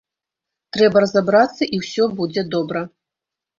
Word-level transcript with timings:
Трэба 0.77 1.03
разабрацца, 1.03 1.63
і 1.79 1.83
ўсё 1.83 2.03
будзе 2.17 2.47
добра. 2.59 2.85